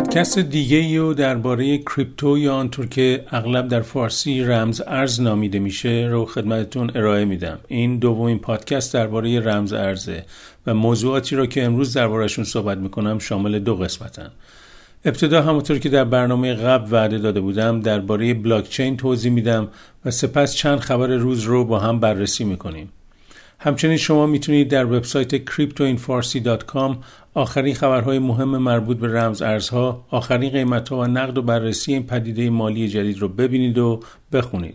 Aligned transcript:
پادکست 0.00 0.38
دیگه 0.38 0.98
رو 0.98 1.14
درباره 1.14 1.78
کریپتو 1.78 2.38
یا 2.38 2.54
آنطور 2.54 2.86
که 2.86 3.24
اغلب 3.30 3.68
در 3.68 3.80
فارسی 3.80 4.44
رمز 4.44 4.82
ارز 4.86 5.20
نامیده 5.20 5.58
میشه 5.58 6.08
رو 6.10 6.24
خدمتتون 6.24 6.90
ارائه 6.94 7.24
میدم. 7.24 7.58
این 7.68 7.98
دومین 7.98 8.38
پادکست 8.38 8.94
درباره 8.94 9.40
رمز 9.40 9.72
ارزه 9.72 10.24
و 10.66 10.74
موضوعاتی 10.74 11.36
رو 11.36 11.46
که 11.46 11.64
امروز 11.64 11.94
دربارهشون 11.94 12.44
صحبت 12.44 12.78
می‌کنم 12.78 13.18
شامل 13.18 13.58
دو 13.58 13.76
قسمتن. 13.76 14.30
ابتدا 15.04 15.42
همونطور 15.42 15.78
که 15.78 15.88
در 15.88 16.04
برنامه 16.04 16.54
قبل 16.54 16.92
وعده 16.92 17.18
داده 17.18 17.40
بودم 17.40 17.80
درباره 17.80 18.34
بلاکچین 18.34 18.96
توضیح 18.96 19.32
میدم 19.32 19.68
و 20.04 20.10
سپس 20.10 20.54
چند 20.54 20.78
خبر 20.78 21.06
روز 21.06 21.42
رو 21.42 21.64
با 21.64 21.78
هم 21.78 22.00
بررسی 22.00 22.44
می‌کنیم. 22.44 22.88
همچنین 23.62 23.96
شما 23.96 24.26
می‌تونید 24.26 24.68
در 24.68 24.84
وبسایت 24.84 25.50
cryptoinfarsi.com 25.50 26.96
آخرین 27.34 27.74
خبرهای 27.74 28.18
مهم 28.18 28.48
مربوط 28.48 28.96
به 28.96 29.08
رمز 29.08 29.42
ارزها، 29.42 30.06
آخرین 30.10 30.50
قیمتها 30.50 30.98
و 30.98 31.04
نقد 31.04 31.38
و 31.38 31.42
بررسی 31.42 31.92
این 31.92 32.06
پدیده 32.06 32.50
مالی 32.50 32.88
جدید 32.88 33.18
رو 33.18 33.28
ببینید 33.28 33.78
و 33.78 34.00
بخونید. 34.32 34.74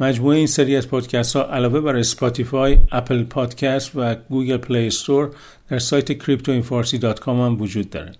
مجموعه 0.00 0.36
این 0.36 0.46
سری 0.46 0.76
از 0.76 0.88
پادکست 0.88 1.36
ها 1.36 1.42
علاوه 1.42 1.80
بر 1.80 1.96
اسپاتیفای، 1.96 2.78
اپل 2.92 3.22
پادکست 3.22 3.90
و 3.94 4.14
گوگل 4.14 4.56
پلی 4.56 4.86
استور 4.86 5.30
در 5.68 5.78
سایت 5.78 6.22
cryptoinfarsi.com 6.22 7.28
هم 7.28 7.60
وجود 7.60 7.90
داره. 7.90 8.12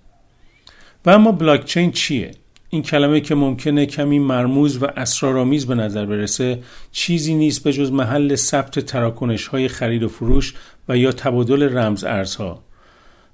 و 1.07 1.11
اما 1.11 1.33
بلاکچین 1.33 1.93
چیه؟ 1.93 2.31
این 2.69 2.83
کلمه 2.83 3.21
که 3.21 3.35
ممکنه 3.35 3.87
کمی 3.87 4.19
مرموز 4.19 4.83
و 4.83 4.87
اسرارآمیز 4.97 5.67
به 5.67 5.75
نظر 5.75 6.07
برسه 6.07 6.59
چیزی 6.93 7.35
نیست 7.35 7.65
به 7.65 7.73
جز 7.73 7.93
محل 7.93 8.35
ثبت 8.35 8.79
تراکنش 8.79 9.47
های 9.47 9.69
خرید 9.69 10.03
و 10.03 10.09
فروش 10.09 10.55
و 10.89 10.97
یا 10.97 11.13
تبادل 11.13 11.79
رمز 11.79 12.05
ارزها 12.05 12.63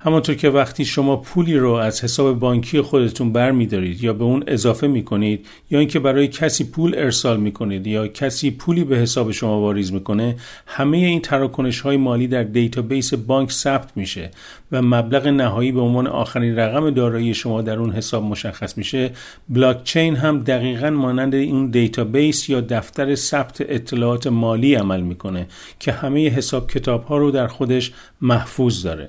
همانطور 0.03 0.35
که 0.35 0.51
وقتی 0.51 0.85
شما 0.85 1.17
پولی 1.17 1.57
رو 1.57 1.73
از 1.73 2.05
حساب 2.05 2.39
بانکی 2.39 2.81
خودتون 2.81 3.33
بر 3.33 3.51
میدارید 3.51 4.05
یا 4.05 4.13
به 4.13 4.25
اون 4.25 4.45
اضافه 4.47 4.87
می 4.87 5.05
کنید 5.05 5.47
یا 5.71 5.79
اینکه 5.79 5.99
برای 5.99 6.29
کسی 6.29 6.65
پول 6.65 6.95
ارسال 6.95 7.41
می 7.41 7.53
کنید 7.53 7.87
یا 7.87 8.09
کسی 8.09 8.51
پولی 8.51 8.85
به 8.85 8.97
حساب 8.97 9.31
شما 9.31 9.61
واریز 9.61 9.93
می‌کنه 9.93 10.37
همه 10.67 10.97
این 10.97 11.21
تراکنش 11.21 11.81
های 11.81 11.97
مالی 11.97 12.27
در 12.27 12.43
database 12.43 13.15
بانک 13.15 13.53
ثبت 13.53 13.97
میشه 13.97 14.31
و 14.73 14.83
مبلغ 14.83 15.27
نهایی 15.27 15.73
به 15.73 15.81
عنوان 15.81 16.07
آخرین 16.07 16.57
رقم 16.57 16.91
دارایی 16.91 17.35
شما 17.35 17.63
در 17.63 17.79
اون 17.79 17.91
حساب 17.91 18.25
مشخص 18.25 18.79
میشه. 18.79 19.11
بلاکچین 19.49 20.17
هم 20.17 20.43
دقیقا 20.43 20.91
مانند 20.91 21.35
این 21.35 21.71
database 21.71 22.49
یا 22.49 22.61
دفتر 22.61 23.15
ثبت 23.15 23.61
اطلاعات 23.61 24.27
مالی 24.27 24.75
عمل 24.75 25.01
می‌کنه 25.01 25.47
که 25.79 25.93
همه 25.93 26.29
حساب 26.29 26.71
کتاب 26.71 27.05
ها 27.05 27.19
رو 27.19 27.31
در 27.31 27.47
خودش 27.47 27.93
محفوظ 28.21 28.83
داره. 28.83 29.09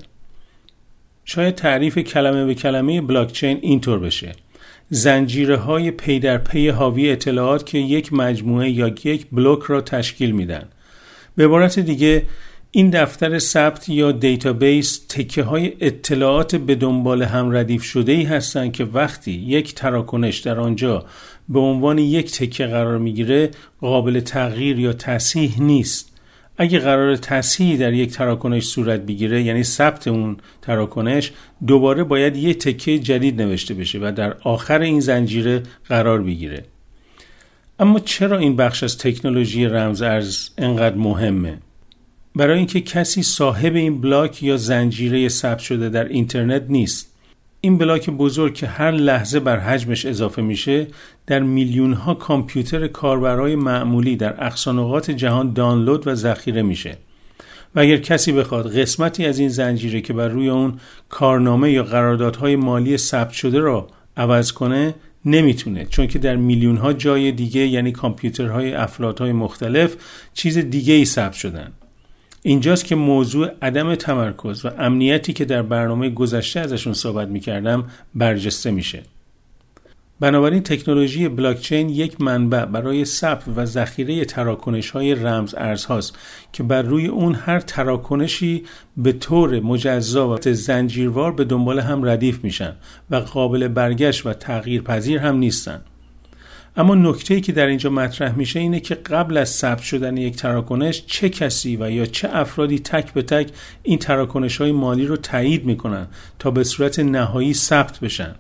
شاید 1.25 1.55
تعریف 1.55 1.97
کلمه 1.97 2.45
به 2.45 2.55
کلمه 2.55 3.02
بلاکچین 3.02 3.59
اینطور 3.61 4.00
بشه. 4.00 4.31
زنجیره 4.89 5.58
های 5.58 5.91
پی 5.91 6.19
در 6.19 6.38
پی 6.38 6.69
حاوی 6.69 7.09
اطلاعات 7.09 7.66
که 7.66 7.78
یک 7.78 8.13
مجموعه 8.13 8.69
یا 8.69 8.88
یک 9.03 9.28
بلوک 9.31 9.63
را 9.63 9.81
تشکیل 9.81 10.31
میدن. 10.31 10.69
به 11.36 11.45
عبارت 11.45 11.80
دیگه 11.80 12.23
این 12.72 12.89
دفتر 12.89 13.39
ثبت 13.39 13.89
یا 13.89 14.11
database 14.11 15.06
تکه 15.09 15.44
های 15.44 15.73
اطلاعات 15.80 16.55
به 16.55 16.75
دنبال 16.75 17.23
هم 17.23 17.52
ردیف 17.52 17.83
شده 17.83 18.11
ای 18.11 18.23
هستند 18.23 18.72
که 18.72 18.83
وقتی 18.83 19.31
یک 19.31 19.75
تراکنش 19.75 20.39
در 20.39 20.59
آنجا 20.59 21.06
به 21.50 21.59
عنوان 21.59 21.97
یک 21.97 22.31
تکه 22.31 22.66
قرار 22.66 22.97
می‌گیره 22.97 23.52
قابل 23.81 24.19
تغییر 24.19 24.80
یا 24.80 24.94
تصحیح 24.94 25.61
نیست. 25.61 26.11
اگه 26.62 26.80
قرار 26.80 27.16
تصحیحی 27.16 27.78
در 27.78 27.94
یک 27.94 28.12
تراکنش 28.12 28.66
صورت 28.66 29.02
بگیره 29.02 29.44
یعنی 29.44 29.64
ثبت 29.64 30.08
اون 30.08 30.38
تراکنش 30.62 31.31
دوباره 31.68 32.03
باید 32.03 32.36
یک 32.36 32.58
تکه 32.58 33.00
جدید 33.00 33.42
نوشته 33.42 33.73
بشه 33.73 34.00
و 34.00 34.12
در 34.16 34.34
آخر 34.44 34.80
این 34.81 35.00
زنجیره 35.00 35.64
قرار 35.90 36.22
بگیره. 36.22 36.64
اما 37.80 38.00
چرا 38.00 38.38
این 38.38 38.56
بخش 38.56 38.84
از 38.84 38.98
تکنولوژی 38.98 39.66
رمز 39.66 40.02
ارز 40.02 40.50
انقدر 40.58 40.96
مهمه؟ 40.96 41.58
برای 42.35 42.58
اینکه 42.58 42.81
کسی 42.81 43.24
صاحب 43.24 43.75
این 43.75 44.02
بلاک 44.02 44.44
یا 44.44 44.58
زنجیره 44.58 45.30
ثبت 45.30 45.59
شده 45.59 45.90
در 45.90 46.08
اینترنت 46.08 46.64
نیست. 46.69 47.10
این 47.63 47.77
بلاک 47.77 48.09
بزرگ 48.09 48.53
که 48.53 48.67
هر 48.67 48.91
لحظه 48.91 49.39
بر 49.39 49.59
حجمش 49.59 50.05
اضافه 50.05 50.41
میشه 50.41 50.88
در 51.27 51.39
میلیون 51.39 51.94
ها 51.94 52.13
کامپیوتر 52.13 52.88
کاربرای 52.88 53.55
معمولی 53.55 54.16
در 54.16 54.45
اقصانقات 54.45 55.11
جهان 55.11 55.53
دانلود 55.53 56.07
و 56.07 56.16
ذخیره 56.16 56.61
میشه. 56.61 56.97
و 57.75 57.79
اگر 57.79 57.97
کسی 57.97 58.31
بخواد 58.31 58.77
قسمتی 58.77 59.25
از 59.25 59.39
این 59.39 59.49
زنجیره 59.49 60.01
که 60.01 60.13
بر 60.13 60.27
روی 60.27 60.49
اون 60.49 60.79
کارنامه 61.09 61.72
یا 61.72 61.83
قراردادهای 61.83 62.55
مالی 62.55 62.97
ثبت 62.97 63.31
شده 63.31 63.59
را 63.59 63.88
عوض 64.17 64.51
کنه 64.51 64.95
نمی‌تونه 65.25 65.85
چون 65.85 66.07
که 66.07 66.19
در 66.19 66.35
میلیون 66.35 66.78
ها 66.78 66.93
جای 66.93 67.31
دیگه 67.31 67.61
یعنی 67.67 67.91
کامپیوترهای 67.91 68.73
افرادهای 68.73 69.31
مختلف 69.31 69.95
چیز 70.33 70.57
دیگه 70.57 70.93
ای 70.93 71.05
ثبت 71.05 71.33
شدن. 71.33 71.72
اینجاست 72.44 72.85
که 72.85 72.96
موضوع 72.96 73.50
عدم 73.62 73.96
تمرکز 73.96 74.66
و 74.66 74.69
امنیتی 74.79 75.34
که 75.34 75.46
در 75.46 75.62
برنامه 75.62 76.09
گذشته 76.09 76.59
ازشون 76.59 76.94
صحبت 76.94 77.28
می‌کردم 77.28 77.85
برجسته 78.16 78.72
میشه. 78.72 79.03
بنابراین 80.19 80.63
تکنولوژی 80.63 81.28
بلاکچین 81.28 81.90
یک 81.90 82.22
منبع 82.22 82.66
برای 82.66 83.06
ثبت 83.06 83.44
و 83.56 83.66
ذخیره 83.66 84.25
تراکنش 84.25 84.90
های 84.90 85.16
رمز 85.16 85.56
ارزهاست 85.57 86.18
که 86.53 86.63
بر 86.63 86.81
روی 86.81 87.07
اون 87.07 87.35
هر 87.35 87.59
تراکنشی 87.59 88.63
به 88.97 89.12
طور 89.12 89.59
مجزا 89.59 90.29
و 90.29 90.38
زنجیروار 90.41 91.31
به 91.31 91.44
دنبال 91.44 91.79
هم 91.79 92.06
ردیف 92.06 92.44
میشن 92.44 92.75
و 93.09 93.16
قابل 93.16 93.68
برگشت 93.68 94.25
و 94.25 94.34
تغییر 94.34 94.81
پذیر 94.81 95.19
هم 95.19 95.38
نیستن. 95.38 95.81
اما 96.76 96.96
نکته 96.96 97.42
که 97.42 97.52
در 97.52 97.68
اینجا 97.68 97.90
مطرح 97.90 98.36
میشه 98.36 98.59
اینه 98.59 98.80
که 98.80 98.96
قبل 98.96 99.38
از 99.38 99.50
ثبت 99.50 99.82
شدن 99.82 100.18
یک 100.18 100.36
تراکنش 100.36 101.04
چه 101.06 101.30
کسی 101.30 101.78
و 101.78 101.92
یا 101.92 102.06
چه 102.06 102.30
افرادی 102.32 102.80
تک 102.80 103.14
به 103.14 103.22
تک 103.22 103.50
این 103.84 104.00
تراکنش 104.00 104.58
های 104.58 104.72
مالی 104.72 105.06
رو 105.06 105.18
تایید 105.18 105.66
می‌کنن 105.66 106.08
تا 106.40 106.52
به 106.52 106.64
صورت 106.64 107.00
نهایی 107.00 107.54
ثبت 107.54 108.00
بشن. 108.00 108.36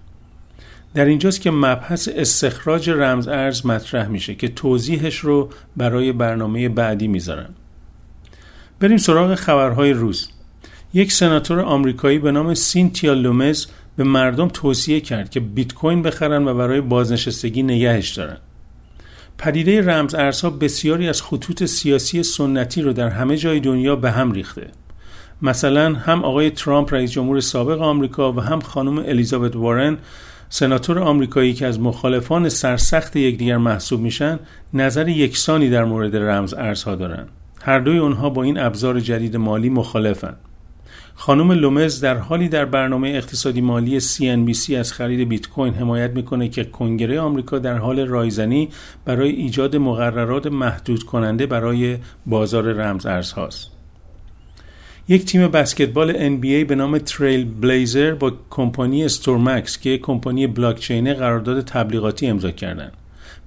در 0.93 1.05
اینجاست 1.05 1.41
که 1.41 1.51
مبحث 1.51 2.09
استخراج 2.15 2.89
رمز 2.89 3.27
ارز 3.27 3.65
مطرح 3.65 4.07
میشه 4.07 4.35
که 4.35 4.47
توضیحش 4.47 5.17
رو 5.17 5.49
برای 5.77 6.11
برنامه 6.11 6.69
بعدی 6.69 7.07
می‌ذارم. 7.07 7.55
بریم 8.79 8.97
سراغ 8.97 9.35
خبرهای 9.35 9.93
روز. 9.93 10.29
یک 10.93 11.11
سناتور 11.11 11.59
آمریکایی 11.59 12.19
به 12.19 12.31
نام 12.31 12.53
سینتیا 12.53 13.13
لومز 13.13 13.67
به 13.95 14.03
مردم 14.03 14.47
توصیه 14.47 14.99
کرد 14.99 15.29
که 15.29 15.39
بیت 15.39 15.73
کوین 15.73 16.01
بخرن 16.01 16.47
و 16.47 16.53
برای 16.53 16.81
بازنشستگی 16.81 17.63
نگهش 17.63 18.09
دارن. 18.09 18.37
پدیده 19.37 19.81
رمز 19.81 20.15
ارزها 20.15 20.49
بسیاری 20.49 21.09
از 21.09 21.21
خطوط 21.21 21.63
سیاسی 21.63 22.23
سنتی 22.23 22.81
رو 22.81 22.93
در 22.93 23.09
همه 23.09 23.37
جای 23.37 23.59
دنیا 23.59 23.95
به 23.95 24.11
هم 24.11 24.31
ریخته. 24.31 24.67
مثلا 25.41 25.93
هم 25.93 26.23
آقای 26.23 26.49
ترامپ 26.49 26.93
رئیس 26.93 27.11
جمهور 27.11 27.39
سابق 27.39 27.81
آمریکا 27.81 28.33
و 28.33 28.39
هم 28.39 28.59
خانم 28.59 28.97
الیزابت 28.97 29.55
وارن 29.55 29.97
سناتور 30.49 30.99
آمریکایی 30.99 31.53
که 31.53 31.67
از 31.67 31.79
مخالفان 31.79 32.49
سرسخت 32.49 33.15
یکدیگر 33.15 33.57
محسوب 33.57 34.01
میشن 34.01 34.39
نظر 34.73 35.09
یکسانی 35.09 35.69
در 35.69 35.83
مورد 35.83 36.15
رمز 36.15 36.53
ارزها 36.53 36.95
دارند. 36.95 37.29
هر 37.61 37.79
دوی 37.79 37.99
آنها 37.99 38.29
با 38.29 38.43
این 38.43 38.59
ابزار 38.59 38.99
جدید 38.99 39.37
مالی 39.37 39.69
مخالفند. 39.69 40.37
خانم 41.15 41.51
لومز 41.51 42.01
در 42.01 42.17
حالی 42.17 42.49
در 42.49 42.65
برنامه 42.65 43.09
اقتصادی 43.09 43.61
مالی 43.61 44.01
CNBC 44.01 44.73
از 44.73 44.93
خرید 44.93 45.29
بیت 45.29 45.49
کوین 45.49 45.73
حمایت 45.73 46.11
می‌کنه 46.11 46.49
که 46.49 46.63
کنگره 46.63 47.19
آمریکا 47.19 47.59
در 47.59 47.77
حال 47.77 47.99
رایزنی 47.99 48.69
برای 49.05 49.29
ایجاد 49.29 49.75
مقررات 49.75 50.47
محدود 50.47 51.03
کننده 51.03 51.45
برای 51.45 51.97
بازار 52.25 52.73
رمز 52.73 53.05
ارزهاست. 53.05 53.71
یک 55.07 55.25
تیم 55.25 55.47
بسکتبال 55.47 56.37
NBA 56.37 56.65
به 56.67 56.75
نام 56.75 56.97
تریل 56.97 57.45
بلیزر 57.45 58.13
با 58.13 58.33
کمپانی 58.49 59.05
استورمکس 59.05 59.77
که 59.77 59.97
کمپانی 59.97 60.47
بلاکچینه 60.47 61.13
قرارداد 61.13 61.61
تبلیغاتی 61.61 62.27
امضا 62.27 62.51
کردند. 62.51 62.93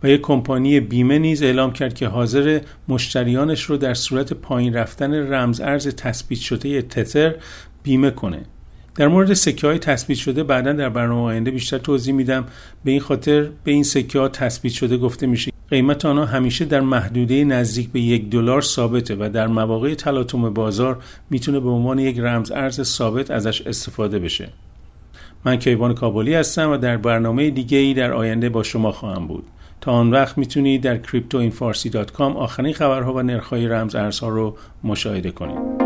و 0.05 0.09
یک 0.09 0.21
کمپانی 0.21 0.81
بیمه 0.81 1.19
نیز 1.19 1.43
اعلام 1.43 1.73
کرد 1.73 1.95
که 1.95 2.09
حاضر 2.09 2.61
مشتریانش 2.89 3.62
رو 3.62 3.77
در 3.77 3.95
صورت 3.95 4.33
پایین 4.33 4.75
رفتن 4.75 5.33
رمز 5.33 5.61
ارز 5.61 5.89
تثبیت 5.89 6.41
شده 6.41 6.83
تتر 6.83 7.35
بیمه 7.83 8.11
کنه. 8.11 8.43
در 8.95 9.09
مورد 9.09 9.33
سکه 9.33 9.67
های 9.67 9.79
تثبیت 9.79 10.19
شده 10.19 10.43
بعدا 10.43 10.73
در 10.73 10.89
برنامه 10.89 11.23
آینده 11.23 11.51
بیشتر 11.51 11.79
توضیح 11.79 12.15
میدم. 12.15 12.47
به 12.85 12.91
این 12.91 13.01
خاطر 13.01 13.49
به 13.65 13.73
این 13.73 13.83
سکه 13.83 14.19
ها 14.19 14.29
تثبیت 14.29 14.73
شده 14.73 14.97
گفته 14.97 15.27
میشه. 15.27 15.53
قیمت 15.71 16.05
آنها 16.05 16.25
همیشه 16.25 16.65
در 16.65 16.81
محدوده 16.81 17.45
نزدیک 17.45 17.91
به 17.91 18.01
یک 18.01 18.31
دلار 18.31 18.61
ثابته 18.61 19.17
و 19.21 19.31
در 19.33 19.47
مواقع 19.47 19.95
تلاطم 19.95 20.55
بازار 20.55 21.03
می‌تونه 21.31 21.61
به 21.61 21.69
عنوان 21.69 21.99
یک 21.99 22.19
رمز 22.19 22.53
ارز 22.53 22.83
ثابت 22.83 23.31
ازش 23.31 23.62
استفاده 23.62 24.19
بشه. 24.19 24.49
من 25.45 25.56
کیوان 25.56 25.95
کابلی 25.95 26.35
هستم 26.35 26.71
و 26.71 26.77
در 26.77 26.97
برنامه 26.97 27.51
دیگه 27.51 27.79
ای 27.79 27.95
در 27.95 28.12
آینده 28.12 28.49
با 28.49 28.62
شما 28.62 28.93
خواهم 28.93 29.27
بود. 29.27 29.45
تا 29.85 29.93
آن 29.93 30.11
وقت 30.11 30.39
می‌تونید 30.39 30.83
در 30.83 30.99
cryptoinfarsi.com 31.03 32.21
آخرین 32.21 32.73
خبرها 32.73 33.15
و 33.15 33.23
نرخهای 33.23 33.69
رمز 33.69 33.95
ارزها 33.95 34.29
رو 34.29 34.57
مشاهده 34.85 35.31
کنید 35.31 35.84